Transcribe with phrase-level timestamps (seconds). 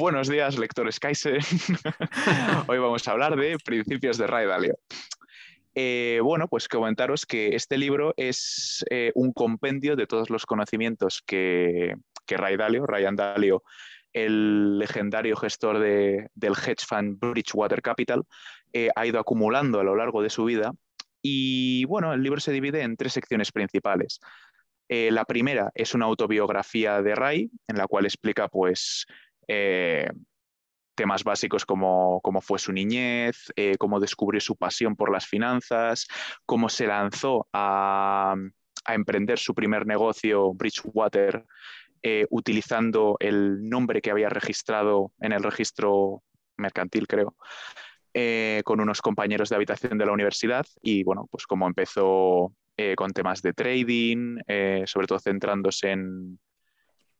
[0.00, 1.40] Buenos días, lectores Kaiser.
[2.68, 4.78] Hoy vamos a hablar de Principios de Ray Dalio.
[5.74, 11.22] Eh, bueno, pues comentaros que este libro es eh, un compendio de todos los conocimientos
[11.26, 11.94] que,
[12.26, 13.62] Ray Dalio, Ryan Dalio,
[14.14, 18.22] el legendario gestor del hedge fund Bridgewater Capital,
[18.72, 20.72] eh, ha ido acumulando a lo largo de su vida.
[21.20, 24.18] Y bueno, el libro se divide en tres secciones principales.
[24.88, 29.06] la primera es una autobiografía de Ray, en la cual explica pues
[29.52, 30.08] eh,
[30.94, 36.06] temas básicos como cómo fue su niñez, eh, cómo descubrió su pasión por las finanzas,
[36.46, 38.36] cómo se lanzó a,
[38.86, 41.44] emprender su primer negocio, Bridgewater,
[42.02, 46.22] eh, utilizando el nombre que había registrado en el registro
[46.56, 47.36] mercantil, creo,
[48.64, 52.52] con unos compañeros de habitación de la universidad y, bueno, pues cómo empezó
[52.96, 54.38] con temas de trading,
[54.86, 56.40] sobre todo centrándose en,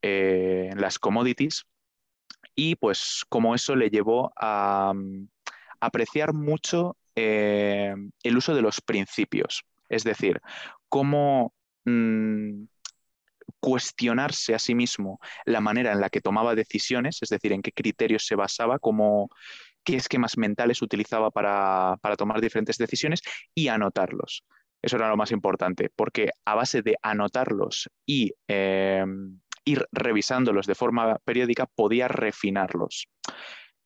[0.02, 1.66] en las commodities
[2.54, 5.28] y pues como eso le llevó a, mm,
[5.80, 10.40] apreciar mucho eh, el uso de los principios, es decir,
[10.88, 11.52] cómo
[11.84, 12.64] mm,
[13.58, 17.72] cuestionarse a sí mismo la manera en la que tomaba decisiones, es decir, en qué
[17.72, 19.30] criterios se basaba, cómo,
[19.84, 23.22] qué esquemas mentales utilizaba para, tomar diferentes decisiones
[23.54, 24.44] y anotarlos.
[24.82, 29.04] Eso era lo más importante, porque a base de anotarlos y eh,
[29.64, 33.08] ir revisándolos de forma periódica, podía refinarlos.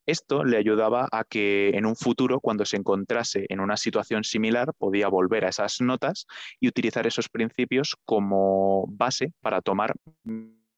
[0.05, 4.71] Esto le ayudaba a que en un futuro, cuando se encontrase en una situación similar,
[4.77, 6.27] podía volver a esas notas
[6.59, 9.95] y utilizar esos principios como base para tomar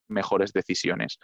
[0.08, 1.20] mejores decisiones.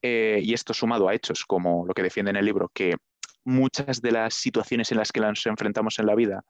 [0.00, 2.96] Eh, y esto sumado a hechos como lo que defiende en el libro, que
[3.44, 6.44] muchas de las situaciones en las que nos enfrentamos en la vida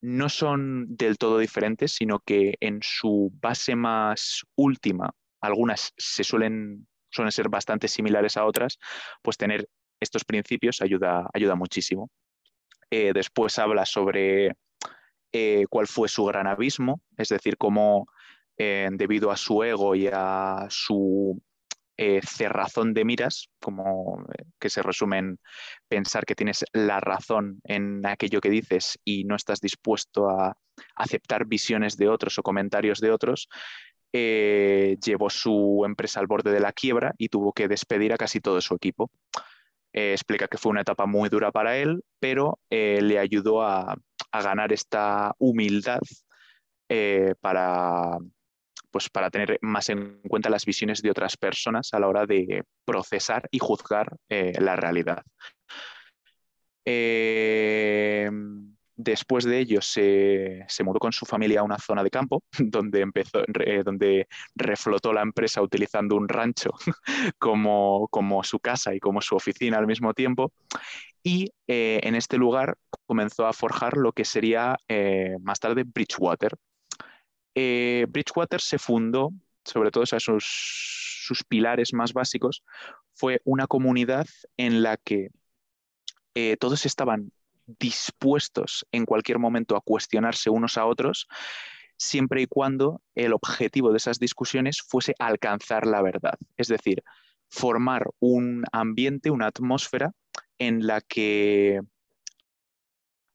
[0.00, 6.86] no son del todo diferentes, sino que en su base más última algunas se suelen,
[7.10, 8.78] suelen ser bastante similares a otras,
[9.20, 9.68] pues tener
[10.00, 12.10] estos principios ayuda, ayuda muchísimo.
[12.90, 14.52] Eh, después habla sobre
[15.32, 18.06] eh, cuál fue su gran abismo, es decir, cómo
[18.58, 21.40] eh, debido a su ego y a su
[22.26, 24.26] cerrazón de miras, como
[24.58, 25.38] que se resume en
[25.88, 30.56] pensar que tienes la razón en aquello que dices y no estás dispuesto a
[30.96, 33.48] aceptar visiones de otros o comentarios de otros,
[34.12, 38.40] eh, llevó su empresa al borde de la quiebra y tuvo que despedir a casi
[38.40, 39.10] todo su equipo.
[39.92, 43.96] Eh, explica que fue una etapa muy dura para él, pero eh, le ayudó a,
[44.32, 46.00] ganar esta humildad
[47.40, 48.18] para,
[48.90, 52.64] pues, para tener más en cuenta las visiones de otras personas a la hora de
[52.84, 55.22] procesar y juzgar la realidad.
[59.04, 63.42] Después de ello se, mudó con su familia a una zona de campo donde, empezó,
[63.84, 66.70] donde reflotó la empresa utilizando un rancho
[67.38, 70.52] como, como, su casa y como su oficina al mismo tiempo.
[71.24, 72.76] Y eh, en este lugar
[73.06, 76.56] comenzó a forjar lo que sería eh, más tarde Bridgewater.
[77.56, 79.30] Eh, Bridgewater se fundó,
[79.64, 80.44] sobre todo sus,
[81.26, 82.62] sus pilares más básicos,
[83.14, 84.26] fue una comunidad
[84.56, 85.30] en la que
[86.58, 87.30] todos estaban
[87.78, 91.28] dispuestos en cualquier momento a cuestionarse unos a otros,
[91.96, 96.38] siempre y cuando el objetivo de esas discusiones fuese alcanzar la verdad.
[96.56, 97.02] Es decir,
[97.48, 100.12] formar un ambiente, una atmósfera
[100.58, 101.80] en la que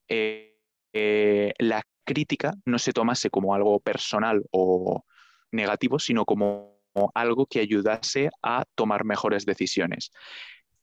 [0.09, 0.57] eh,
[0.93, 5.03] eh, la crítica no se tomase como algo personal o
[5.51, 6.77] negativo, sino como
[7.13, 10.11] algo que ayudase a tomar mejores decisiones.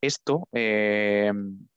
[0.00, 1.32] Esto, eh,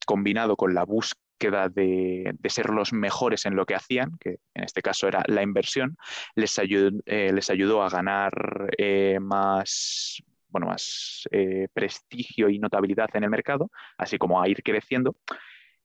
[0.06, 4.64] combinado con la búsqueda queda de, ser los mejores en lo que hacían, que en
[4.64, 5.98] este caso era la inversión,
[6.36, 13.10] les, ayudó, eh, les ayudó a ganar eh, más, bueno, más eh, prestigio y notabilidad
[13.14, 15.16] en el mercado, así como a ir creciendo.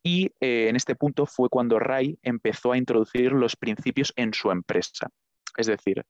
[0.04, 5.08] Y en este punto fue cuando Ray empezó a introducir los principios en su empresa.
[5.56, 6.04] Es decir,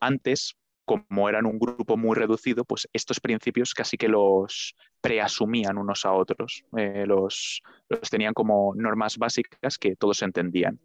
[0.00, 0.54] antes
[0.88, 6.12] como eran un grupo muy reducido, pues estos principios casi que los preasumían unos a
[6.12, 7.62] otros, eh, los,
[8.10, 10.80] tenían como normas básicas que todos entendían.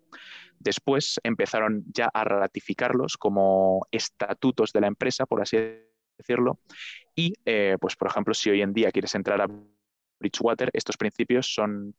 [0.59, 5.57] Después empezaron ya a ratificarlos como estatutos de la empresa, por así
[6.17, 6.59] decirlo,
[7.15, 9.49] y eh, pues por ejemplo, si hoy en día quieres entrar a
[10.19, 11.95] Bridgewater, estos principios son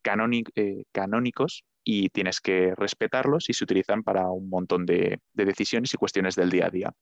[0.54, 5.98] eh, canónicos y tienes que respetarlos y se utilizan para un montón de decisiones y
[5.98, 6.94] cuestiones del día a día.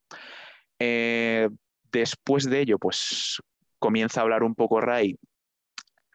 [1.93, 3.39] Después de ello, pues
[3.83, 5.19] comienza a hablar un poco Ray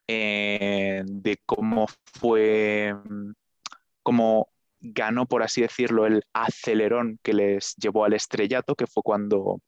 [0.08, 2.96] eh, de cómo fue,
[4.04, 4.48] cómo
[4.80, 9.60] ganó, por así decirlo, el acelerón que les llevó al estrellato, que fue cuando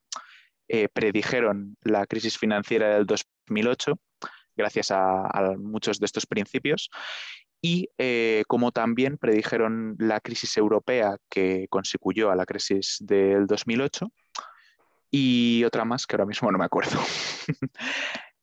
[0.70, 4.00] eh, predijeron la crisis financiera del 2008
[4.56, 6.90] gracias a, muchos de estos principios
[7.62, 14.10] y eh, como también predijeron la crisis europea que consecuyó a la crisis del 2008
[15.12, 17.00] y otra más que ahora mismo no me acuerdo.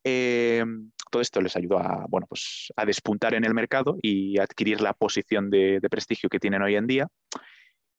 [0.09, 0.63] Eh,
[1.11, 4.93] todo esto les ayudó a, bueno, pues a despuntar en el mercado y adquirir la
[4.93, 7.07] posición de, prestigio que tienen hoy en día.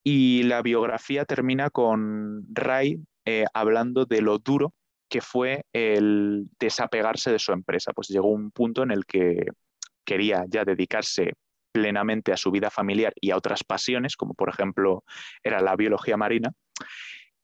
[0.02, 4.72] Y la biografía termina con Ray eh, hablando de lo duro
[5.10, 7.92] que fue el desapegarse de su empresa.
[7.92, 9.44] Pues llegó un punto en el que
[10.06, 11.34] quería ya dedicarse
[11.72, 15.04] plenamente a su vida familiar y a otras pasiones, como por ejemplo
[15.42, 16.52] era la biología marina,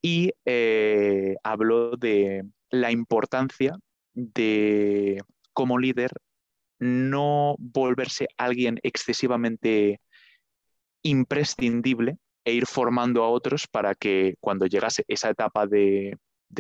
[0.05, 3.79] y eh, habló de la importancia
[4.13, 5.19] de,
[5.55, 6.11] como líder,
[6.79, 10.03] no volverse alguien excesivamente
[11.03, 16.19] imprescindible e ir formando a otros para que cuando llegase esa etapa de,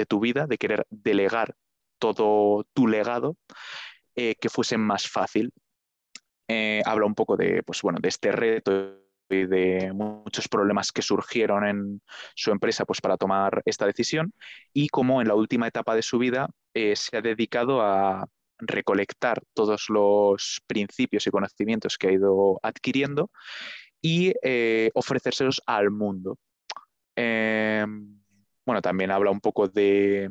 [0.08, 1.54] tu vida, de querer delegar
[1.98, 3.36] todo tu legado,
[4.16, 5.52] eh, que fuese más fácil.
[6.48, 11.02] Eh, habla un poco de, pues, bueno, de este reto y de muchos problemas que
[11.02, 12.02] surgieron en
[12.34, 14.32] su empresa pues, para tomar esta decisión
[14.72, 18.26] y cómo en la última etapa de su vida eh, se ha dedicado a
[18.58, 23.30] recolectar todos los principios y conocimientos que ha ido adquiriendo
[24.00, 26.38] y eh, ofrecérselos al mundo.
[27.16, 28.20] Em,
[28.66, 30.30] bueno, también habla un poco de,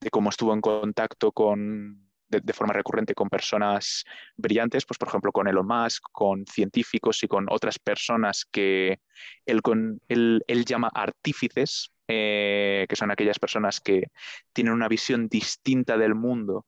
[0.00, 4.04] de cómo estuvo en contacto con, de, forma recurrente con personas
[4.36, 9.00] brillantes, pues por ejemplo con Elon Musk, con científicos y con otras personas que
[9.46, 14.08] él, con, él, llama artífices, eh, que son aquellas personas que
[14.52, 16.66] tienen una visión distinta del mundo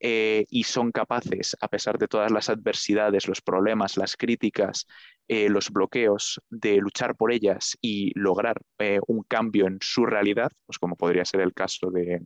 [0.00, 4.86] eh, y son capaces, a pesar de todas las adversidades, los problemas, las críticas,
[5.28, 8.60] eh, los bloqueos, de luchar por ellas y lograr
[9.06, 12.20] un cambio en su realidad, pues como podría ser el caso de,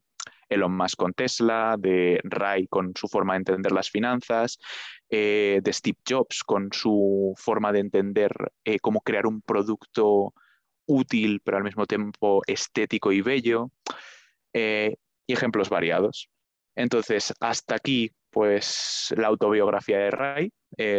[0.49, 4.59] Elon Musk con Tesla, de Ray con su forma de entender las finanzas,
[5.09, 8.33] eh, de Steve Jobs con su forma de entender
[8.65, 10.35] eh, cómo crear un producto
[10.87, 13.71] útil pero al mismo tiempo estético y bello,
[14.53, 14.97] eh,
[15.27, 16.29] y ejemplos variados.
[16.77, 20.53] Entonces, hasta aquí, pues la autobiografía de Ray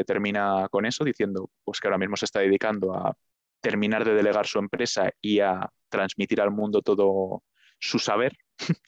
[0.06, 3.16] termina con eso, diciendo pues, que ahora mismo se está dedicando a
[3.62, 7.44] terminar de delegar su empresa y a transmitir al mundo todo
[7.80, 8.38] su saber.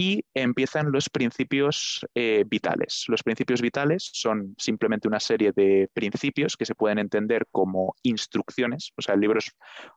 [0.00, 3.04] y empiezan los principios eh, vitales.
[3.08, 8.92] Los principios vitales son simplemente una serie de principios que se pueden entender como instrucciones.
[8.96, 9.50] O sea, el libro es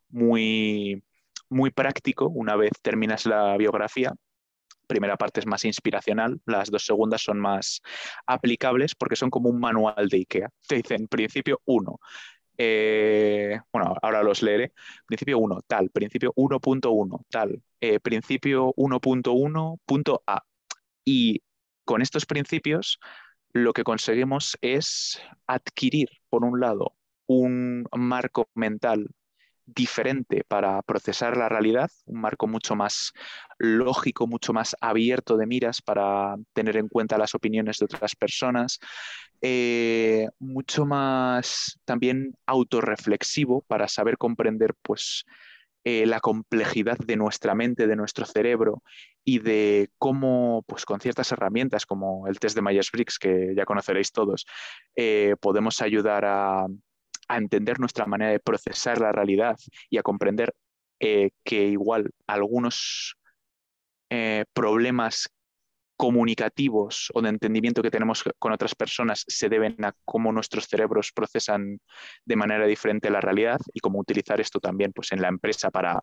[0.10, 1.04] muy,
[1.50, 4.12] muy práctico una vez terminas la biografía.
[4.92, 7.82] Primera parte es más inspiracional, las dos segundas son más
[8.26, 10.50] aplicables porque son como un manual de IKEA.
[10.68, 11.98] Te dicen principio 1,
[12.58, 14.74] eh, bueno, ahora los leeré.
[15.06, 15.92] Principio 1, tal.
[15.92, 17.64] Principio 1.1, tal.
[17.80, 20.44] Eh, principio 1.1.a.
[21.06, 21.42] Y
[21.86, 23.00] con estos principios
[23.54, 26.98] lo que conseguimos es adquirir, por un lado,
[27.28, 29.08] un marco mental
[29.76, 33.14] diferente para procesar la realidad, un marco mucho más
[33.58, 38.80] lógico, mucho más abierto de miras para tener en cuenta las opiniones de otras personas,
[39.42, 45.26] eh, mucho más también autorreflexivo para saber comprender pues,
[45.84, 48.84] eh, la complejidad de nuestra mente, de nuestro cerebro
[49.24, 54.12] y de cómo, pues con ciertas herramientas como el test de Myers-Briggs, que ya conoceréis
[54.12, 54.46] todos,
[54.96, 56.68] eh, podemos ayudar a,
[57.32, 59.58] a entender nuestra manera de procesar la realidad
[59.90, 60.54] y a comprender
[61.00, 63.16] eh, que igual algunos
[64.10, 65.30] eh, problemas
[65.96, 71.12] comunicativos o de entendimiento que tenemos con otras personas se deben a cómo nuestros cerebros
[71.14, 71.80] procesan
[72.26, 76.02] de manera diferente la realidad y cómo utilizar esto también pues, en la empresa para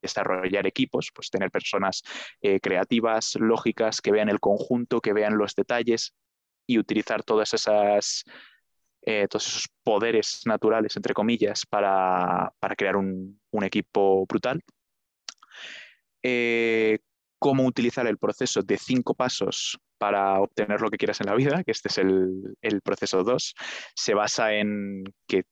[0.00, 2.02] desarrollar equipos, pues tener personas
[2.40, 6.14] eh, creativas, lógicas, que vean el conjunto, que vean los detalles
[6.66, 8.24] y utilizar todas esas
[9.06, 14.62] eh, todos esos poderes naturales, entre comillas, para, crear un, equipo brutal.
[16.22, 16.98] Eh,
[17.38, 21.62] cómo utilizar el proceso de cinco pasos para obtener lo que quieras en la vida,
[21.62, 23.54] que este es el, el proceso 2,
[23.94, 25.44] se basa en que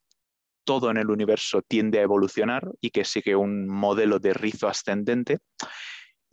[0.64, 5.38] todo en el universo tiende a evolucionar y que sigue un modelo de rizo ascendente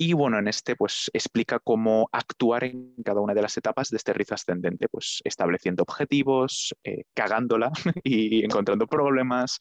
[0.02, 3.98] y bueno, en este pues explica cómo actuar en cada una de las etapas de
[3.98, 7.70] este rizo ascendente, pues estableciendo objetivos, eh, cagándola
[8.06, 9.60] y encontrando problemas,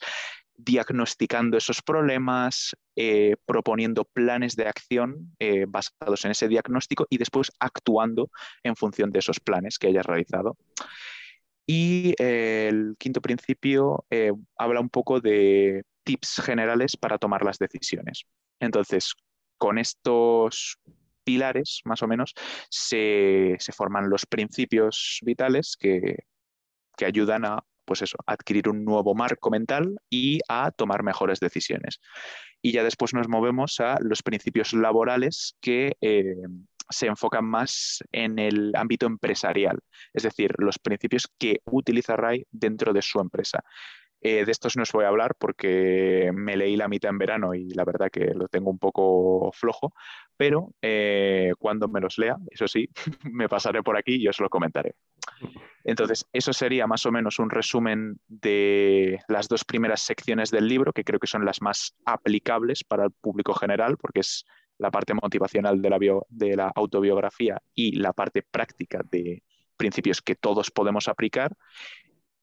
[0.54, 7.50] diagnosticando esos problemas, eh, proponiendo planes de acción eh, basados en ese diagnóstico y después
[7.58, 8.30] actuando
[8.62, 10.56] en función de esos planes que hayas realizado.
[11.66, 14.06] Y el quinto principio
[14.56, 18.24] habla un poco de tips generales para tomar las decisiones.
[18.60, 19.14] Entonces,
[19.58, 20.78] con estos
[21.24, 22.34] pilares, más o menos,
[22.70, 26.24] se, forman los principios vitales que,
[27.04, 32.00] ayudan a pues eso, adquirir un nuevo marco mental y a tomar mejores decisiones.
[32.60, 36.36] Y ya después nos movemos a los principios laborales que eh,
[36.90, 39.78] se enfocan más en el ámbito empresarial,
[40.12, 43.62] es decir, los principios que utiliza RAI dentro de su empresa.
[44.20, 47.54] Eh, de estos no os voy a hablar porque me leí la mitad en verano
[47.54, 49.92] y la verdad que lo tengo un poco flojo,
[50.36, 52.88] pero eh, cuando me los lea, eso sí,
[53.30, 54.94] me pasaré por aquí y os lo comentaré.
[55.84, 60.92] Entonces, eso sería más o menos un resumen de las dos primeras secciones del libro,
[60.92, 64.44] que creo que son las más aplicables para el público general, porque es
[64.78, 65.98] la parte motivacional de la,
[66.28, 69.42] de la autobiografía y la parte práctica de
[69.76, 71.52] principios que todos podemos aplicar.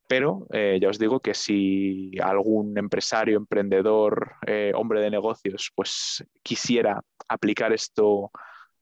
[0.08, 6.24] Pero eh, ya os digo que si algún empresario, emprendedor, eh, hombre de negocios, pues
[6.44, 8.32] quisiera aplicar esto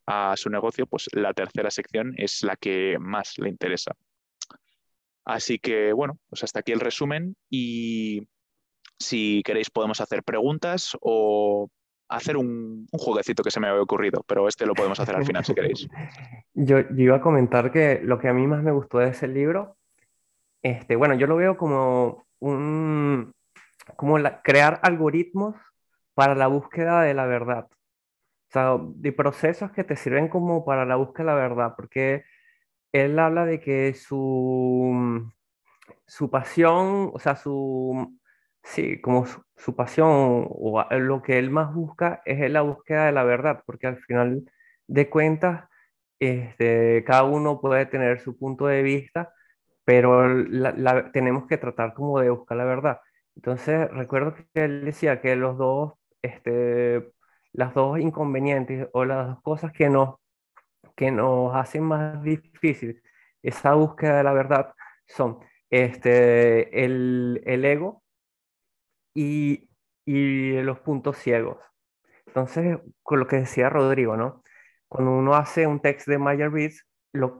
[0.06, 3.94] a su negocio, pues la tercera sección es la que más le interesa.
[5.25, 8.27] Así que bueno, pues hasta aquí el resumen y
[9.00, 11.70] si queréis podemos hacer preguntas o
[12.10, 15.44] hacer un, jueguecito que se me había ocurrido, pero este lo podemos hacer al final
[15.46, 15.88] si queréis.
[16.53, 19.77] Yo, iba a comentar que lo que a mí más me gustó de ese libro,
[20.63, 23.34] este, bueno, yo lo veo como un,
[23.98, 25.55] como crear algoritmos
[26.13, 27.67] para la búsqueda de la verdad.
[27.70, 32.24] O sea, de procesos que te sirven como para la búsqueda de la verdad, porque
[32.93, 35.32] él habla de que su,
[36.08, 38.17] su pasión, o sea, su,
[38.63, 43.24] sí, como su, pasión o lo que él más busca es la búsqueda de la
[43.24, 44.43] verdad, porque al final
[44.88, 45.70] de cuentas,
[46.20, 49.34] este, cada uno puede tener su punto de vista,
[49.86, 53.00] pero la, tenemos que tratar como de buscar la verdad.
[53.36, 57.12] Entonces, recuerdo que él decía que los dos, este,
[57.52, 60.16] las dos inconvenientes o las dos cosas que nos,
[60.96, 63.02] que nos hacen más difícil
[63.42, 64.74] esa búsqueda de la verdad
[65.08, 68.04] son este, el, el ego
[69.13, 69.70] y,
[70.06, 71.60] y los puntos ciegos.
[72.28, 74.44] Entonces, con lo que decía Rodrigo, ¿no?
[74.88, 76.86] Cuando uno hace un text de Meyer-Beats,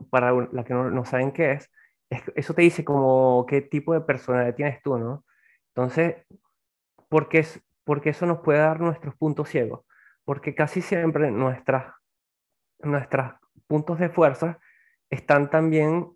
[0.10, 1.70] para la que no, saben qué es,
[2.10, 5.26] eso te dice como qué tipo de personalidad tienes tú, ¿no?
[5.70, 6.16] Entonces,
[7.10, 7.46] ¿por qué,
[7.84, 9.82] porque eso nos puede dar nuestros puntos ciegos?
[10.26, 11.94] Porque casi siempre nuestras,
[12.80, 13.34] nuestros
[13.68, 14.60] puntos de fuerza
[15.10, 16.12] están también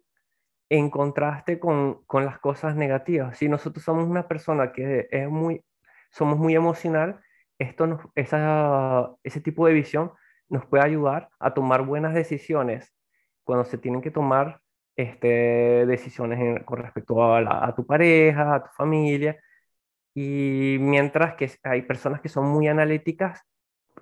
[0.69, 3.37] en contraste con, con, las cosas negativas.
[3.37, 5.63] Si nosotros somos una persona que es muy,
[6.11, 7.21] somos muy emocional,
[7.57, 10.11] esto nos, esa, ese tipo de visión
[10.49, 12.93] nos puede ayudar a tomar buenas decisiones
[13.43, 14.61] cuando se tienen que tomar
[14.97, 19.37] este, decisiones con respecto a, tu pareja, a tu familia.
[20.13, 23.41] Y mientras que hay personas que son muy analíticas,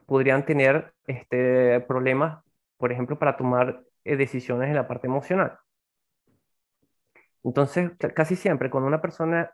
[0.05, 2.43] podrían tener este, problemas,
[2.77, 5.59] por ejemplo, para tomar eh, decisiones en la parte emocional.
[7.43, 9.51] Entonces, casi siempre cuando una persona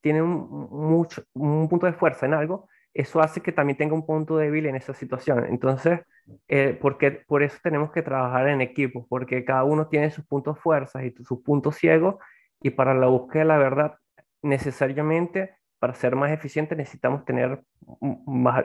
[0.00, 4.66] tiene un punto de fuerza en algo, eso hace que también tenga un punto débil
[4.66, 5.46] en esa situación.
[5.48, 6.00] Entonces,
[6.48, 10.58] eh, porque, por eso tenemos que trabajar en equipo, porque cada uno tiene sus puntos
[10.58, 12.16] fuerzas y sus puntos ciegos,
[12.60, 13.94] y para la búsqueda de la verdad,
[14.42, 17.62] necesariamente, para ser más eficiente, necesitamos tener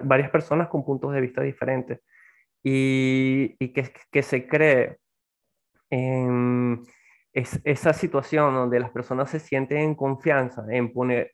[0.02, 2.00] varias personas con puntos de vista diferentes.
[2.64, 4.98] Y, y que, que se cree
[5.90, 6.84] en
[7.34, 11.34] es esa situación donde las personas se sienten en confianza en poner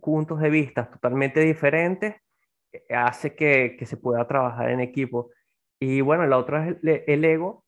[0.00, 2.14] puntos de vista totalmente diferentes,
[2.90, 5.30] hace que, que se pueda trabajar en equipo.
[5.80, 7.64] Y bueno, la otra es el, ego,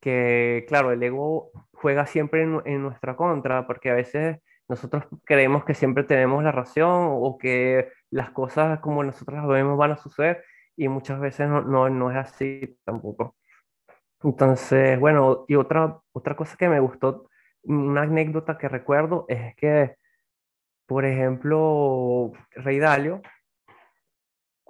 [0.00, 5.64] que claro, el ego juega siempre en, en, nuestra contra, porque a veces nosotros creemos
[5.64, 9.96] que siempre tenemos la razón o que las cosas como nosotros las vemos van a
[9.96, 10.44] suceder
[10.76, 13.36] y muchas veces no, no, no es así tampoco.
[14.22, 17.28] Entonces, bueno, y otra, otra cosa que me gustó,
[17.64, 19.96] una anécdota que recuerdo es que,
[20.86, 23.22] por ejemplo, Rey Dalio,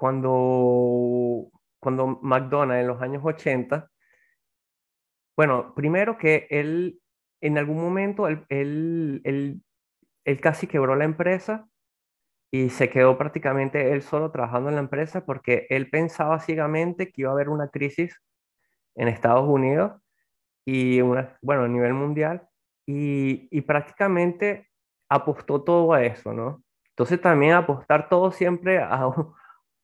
[0.05, 3.91] cuando, cuando McDonald's en los años 80,
[5.35, 7.01] bueno, primero que él,
[7.41, 9.63] en algún momento, él, él, él,
[10.27, 11.67] él casi quebró la empresa
[12.51, 17.23] y se quedó prácticamente él solo trabajando en la empresa porque él pensaba ciegamente que
[17.23, 18.21] iba a haber una crisis
[18.97, 19.93] en Estados Unidos
[20.67, 22.47] y una, bueno, a nivel mundial,
[22.85, 24.69] y, y, prácticamente
[25.09, 26.63] apostó todo a eso, ¿no?
[26.91, 29.11] Entonces también apostar todo siempre a,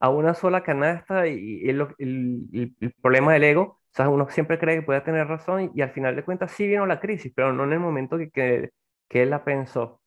[0.00, 4.58] a una sola canasta y, el, el, el, problema del ego, o sea, uno siempre
[4.58, 7.52] cree que puede tener razón y, al final de cuentas sí vino la crisis, pero
[7.52, 8.70] no en el momento que, que,
[9.08, 10.00] que él la pensó,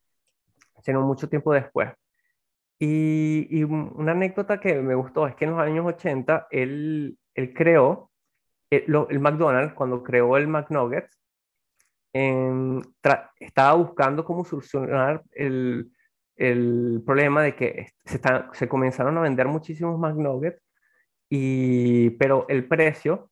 [0.83, 1.91] sino mucho tiempo después.
[2.79, 7.53] Y, y, una anécdota que me gustó es que en los años 80 él, él
[7.53, 8.11] creó
[8.69, 11.17] el, McDonald's, cuando creó el McNuggets,
[12.13, 12.81] em,
[13.39, 15.91] estaba buscando cómo solucionar el,
[16.35, 18.19] el problema de que se,
[18.53, 20.61] se, comenzaron a vender muchísimos McNuggets,
[21.29, 23.31] y, pero el precio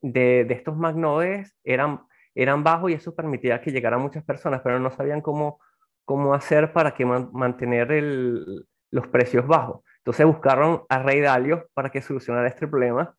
[0.00, 2.02] de, de estos McNuggets eran,
[2.34, 5.60] eran bajos y eso permitía que llegaran muchas personas, pero no sabían cómo,
[6.04, 9.82] cómo hacer para que mantener el, los precios bajos.
[9.98, 13.14] Entonces buscaron a Rey Dalio para que solucionara este problema.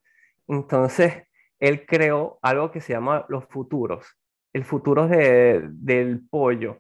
[0.48, 1.24] Entonces
[1.60, 4.06] él creó algo que se llama los futuros,
[4.54, 6.80] el futuro de, del pollo.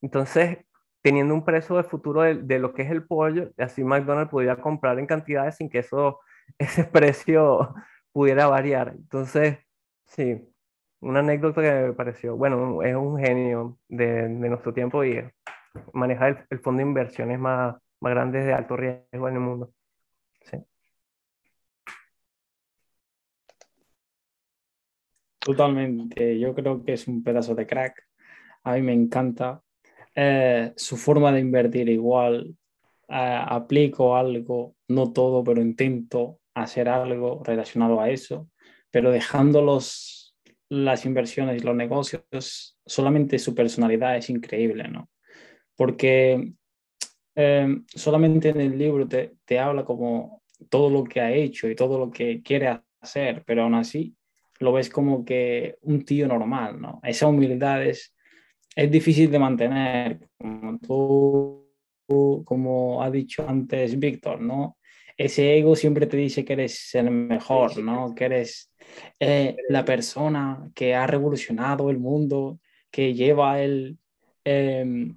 [0.00, 0.58] Entonces,
[1.02, 4.56] teniendo un precio de futuro de, de, lo que es el pollo, así McDonald's podía
[4.56, 6.20] comprar en cantidades sin que eso,
[6.58, 7.74] ese precio
[8.12, 8.94] pudiera variar.
[8.96, 9.58] Entonces,
[10.06, 10.42] sí,
[11.00, 15.22] una anécdota que me pareció, bueno, es un genio de, nuestro tiempo y
[15.92, 19.72] maneja el, el, fondo de inversiones más, más grande de alto riesgo en el mundo.
[20.42, 20.58] Sí.
[25.40, 28.06] Totalmente, yo creo que es un pedazo de crack.
[28.64, 29.62] A mí me encanta.
[30.14, 32.56] Eh, su forma de invertir igual.
[33.08, 38.48] Eh, aplico algo, no todo, pero intento hacer algo relacionado a eso,
[38.90, 40.36] pero dejando los,
[40.68, 45.10] las inversiones y los negocios, solamente su personalidad es increíble, ¿no?
[45.76, 46.52] Porque
[47.34, 51.74] eh, solamente en el libro te, te, habla como todo lo que ha hecho y
[51.74, 54.14] todo lo que quiere hacer, pero aún así
[54.60, 57.00] lo ves como que un tío normal, ¿no?
[57.02, 58.14] Esa humildad es,
[58.76, 64.76] es difícil de mantener, como tú, como ha dicho antes Víctor, ¿no?
[65.24, 68.14] ese ego siempre te dice que eres el mejor, ¿no?
[68.14, 68.72] Que eres
[69.18, 72.58] eh, la persona que ha revolucionado el mundo,
[72.90, 73.98] que lleva el,
[74.46, 75.12] eh,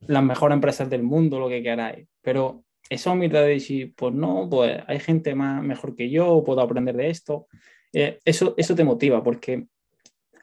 [0.00, 2.06] las mejores empresas del mundo, lo que queráis.
[2.20, 6.60] Pero esa humildad de decir, pues no, pues hay gente más mejor que yo, puedo
[6.60, 7.46] aprender de esto,
[7.94, 9.68] eh, eso, eso te motiva, porque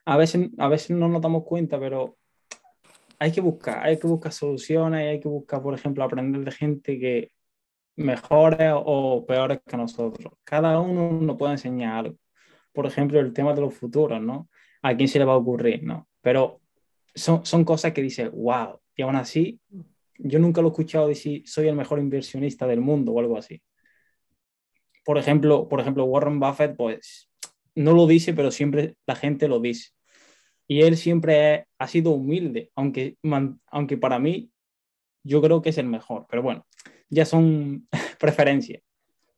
[0.06, 2.18] a veces, a veces no nos damos cuenta, pero
[3.20, 7.00] hay que buscar, hay que buscar soluciones, hay que buscar, por ejemplo, aprender de gente
[7.00, 7.32] que
[7.98, 10.34] mejores o peores que nosotros.
[10.44, 12.18] Cada uno nos puede enseñar algo.
[12.72, 14.50] Por ejemplo, el tema de los futuros, ¿no?
[14.82, 16.08] ¿A quién se le va a ocurrir, no?
[16.22, 16.62] Pero
[17.14, 18.80] son, son cosas que dice, wow.
[18.96, 19.60] Y aún así,
[20.18, 23.62] yo nunca lo he escuchado decir, soy el mejor inversionista del mundo o algo así.
[25.04, 27.30] Por ejemplo, por ejemplo, Warren Buffett, pues,
[27.76, 29.90] no lo dice, pero siempre la gente lo dice.
[30.72, 33.18] Y él siempre ha sido humilde, aunque,
[33.72, 34.52] aunque para mí
[35.24, 36.28] yo creo que es el mejor.
[36.30, 36.68] Pero bueno,
[37.10, 37.88] ya son
[38.20, 38.84] preferencias.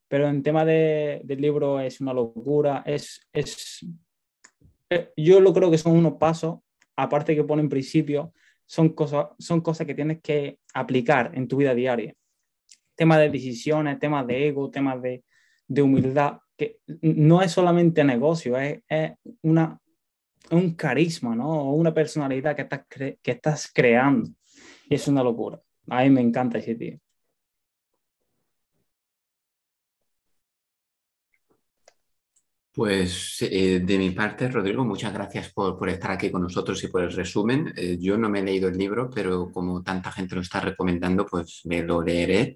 [0.10, 3.80] Pero en tema de, del libro es una locura, es, es,
[4.90, 6.60] eh, yo lo creo que son unos pasos,
[6.98, 8.34] aparte que pone en principio,
[8.66, 12.14] son cosas, son cosas que tienes que aplicar en tu vida diaria.
[12.96, 15.24] Temas de decisiones, temas de ego, temas de,
[15.66, 19.14] de humildad, que no es solamente negocio, es, es
[19.44, 19.81] una,
[20.52, 21.50] un carisma, ¿no?
[21.50, 24.30] O una personalidad que estás, que estás creando.
[24.90, 25.62] Y es una locura.
[25.90, 27.00] A mí me encanta ese tío.
[32.74, 37.02] Pues eh, de mi parte, Rodrigo, muchas gracias por, estar aquí con nosotros y por
[37.04, 37.74] el resumen.
[37.76, 41.26] Eh, yo no me he leído el libro, pero como tanta gente lo está recomendando,
[41.26, 42.56] pues me lo leeré.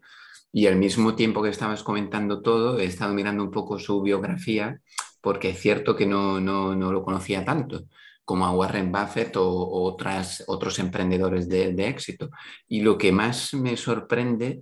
[0.53, 4.79] Y al mismo tiempo que estabas comentando todo, he estado mirando un poco su biografía,
[5.25, 7.85] porque es cierto que no, no, no lo conocía tanto
[8.23, 12.29] como a Warren Buffett o, otras, otros emprendedores de, éxito.
[12.67, 14.61] Y lo que más me sorprende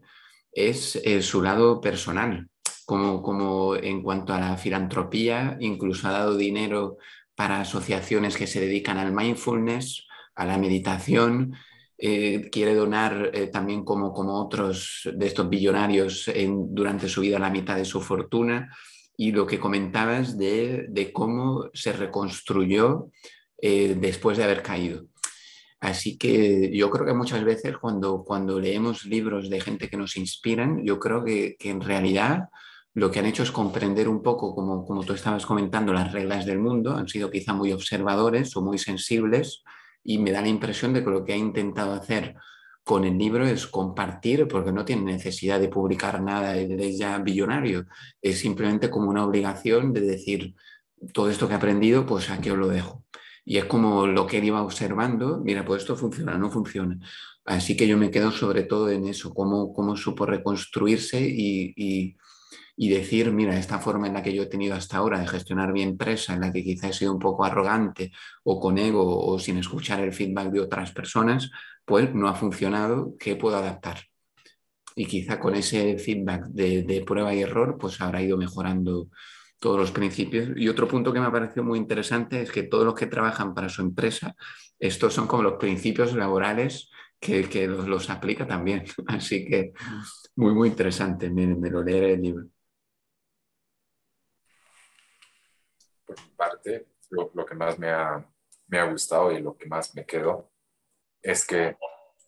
[0.54, 2.48] es eh, su lado personal
[2.86, 6.96] como, como en cuanto a la filantropía, incluso ha dado dinero
[7.36, 11.56] para asociaciones que se dedican al mindfulness, a la meditación,
[11.98, 17.38] eh, quiere donar eh, también como, como otros de estos billonarios en, durante su vida
[17.38, 18.70] la mitad de su fortuna
[19.18, 23.10] y lo que comentabas de, de cómo se reconstruyó
[23.62, 25.06] eh, después de haber caído.
[25.80, 30.16] Así que yo creo que muchas veces cuando, cuando leemos libros de gente que nos
[30.16, 32.50] inspiran, yo creo que, que en realidad
[32.94, 36.46] lo que han hecho es comprender un poco, como, como tú estabas comentando, las reglas
[36.46, 39.64] del mundo, han sido quizá muy observadores o muy sensibles
[40.04, 42.36] y me da la impresión de que lo que ha intentado hacer
[42.84, 47.86] con el libro es compartir, porque no tiene necesidad de publicar nada, es ya billonario,
[48.22, 50.56] es simplemente como una obligación de decir,
[51.14, 53.04] todo esto que he aprendido, pues aquí os lo dejo.
[53.46, 56.98] Y es como lo que él iba observando, mira, pues esto funciona, no funciona.
[57.46, 62.18] Así que yo me quedo sobre todo en eso, cómo, cómo supo reconstruirse y, y
[62.76, 65.72] y decir, mira, esta forma en la que yo he tenido hasta ahora de gestionar
[65.72, 68.12] mi empresa, en la que quizá he sido un poco arrogante
[68.44, 71.52] o con ego o sin escuchar el feedback de otras personas,
[71.86, 74.00] pues no ha funcionado, ¿qué puedo adaptar?
[74.96, 79.10] Y quizá con ese feedback de, prueba y error, pues habrá ido mejorando
[79.60, 80.50] todos los principios.
[80.56, 83.54] Y otro punto que me ha parecido muy interesante es que todos los que trabajan
[83.54, 84.36] para su empresa,
[84.80, 88.84] estos son como los principios laborales que, que los, aplica también.
[89.08, 89.74] Así que
[90.36, 91.30] muy, muy interesante.
[91.30, 92.53] Me, me lo leeré el libro.
[96.36, 98.26] Parte, lo, lo que más me ha,
[98.68, 100.52] me ha, gustado y lo que más me quedó
[101.22, 101.78] es que,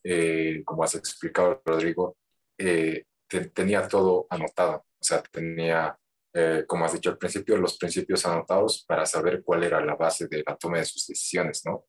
[0.03, 2.17] eh, como has explicado, Rodrigo,
[2.57, 3.05] eh,
[3.53, 4.77] tenía todo anotado.
[4.77, 5.97] O sea, tenía,
[6.33, 10.27] eh, como has dicho al principio, los principios anotados para saber cuál era la base
[10.27, 11.85] de la toma de sus decisiones, ¿no?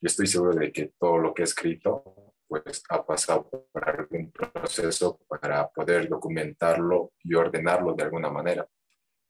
[0.00, 4.32] Yo estoy seguro de que todo lo que he escrito pues ha pasado por algún
[4.32, 8.66] proceso para poder documentarlo y ordenarlo de alguna manera.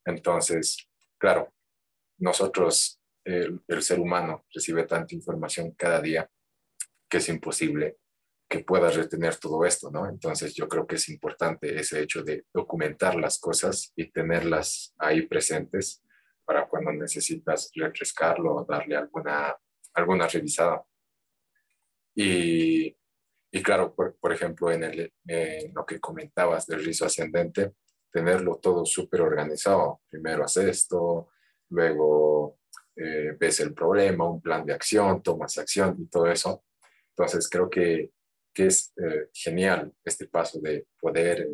[0.05, 1.53] Entonces, claro,
[2.19, 6.31] nosotros, el, ser humano, recibe tanta información cada día
[7.09, 7.99] que es imposible
[8.49, 10.09] que pueda retener todo esto, ¿no?
[10.09, 15.27] Entonces, yo creo que es importante ese hecho de documentar las cosas y tenerlas ahí
[15.27, 16.03] presentes
[16.45, 19.55] para cuando necesitas refrescarlo o darle alguna,
[19.95, 20.83] alguna revisada.
[22.15, 22.99] Y
[23.51, 25.13] y claro, por, por ejemplo, en, el,
[25.75, 27.73] lo que comentabas del rizo ascendente,
[28.13, 30.03] tenerlo todo súper organizado.
[30.09, 31.31] Primero haces esto,
[31.71, 32.59] luego
[32.97, 36.65] eh, ves el problema, un plan de acción, tomas acción y todo eso.
[37.11, 38.11] Entonces creo que,
[38.53, 41.49] que es eh, genial este paso de poder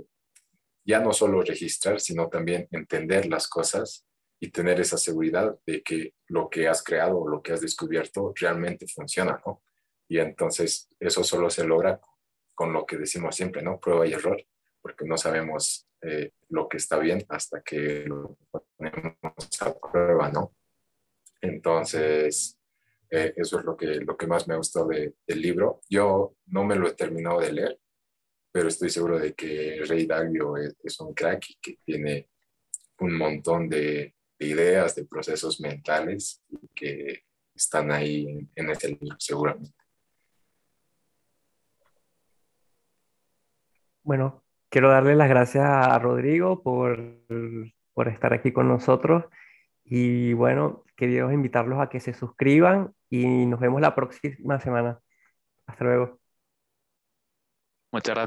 [0.86, 4.06] ya no solo registrar, sino también entender las cosas
[4.40, 8.32] y tener esa seguridad de que lo que has creado o lo que has descubierto
[8.38, 9.62] realmente funciona, ¿no?
[10.08, 12.00] Y entonces eso solo se logra
[12.54, 13.80] con lo que decimos siempre, ¿no?
[13.80, 14.44] Prueba y error,
[14.82, 18.36] porque no sabemos eh, lo que está bien hasta que lo
[18.76, 20.52] ponemos a prueba, ¿no?
[21.40, 22.58] Entonces,
[23.10, 25.80] eh, eso es lo que, lo que más me ha gustado de, del libro.
[25.88, 27.78] Yo no me lo he terminado de leer,
[28.50, 32.28] pero estoy seguro de que Rey Dalio es, un crack y que tiene
[33.00, 36.42] un montón de, de ideas, de procesos mentales
[36.74, 39.74] que están ahí en, en este libro, seguramente.
[44.02, 46.98] Bueno, quiero darle las gracias a Rodrigo por,
[47.94, 49.24] por estar aquí con nosotros
[49.84, 55.00] y bueno, queridos invitarlos a que se suscriban y nos vemos la próxima semana.
[55.66, 56.20] Hasta luego.
[57.92, 58.22] Muchas gracias.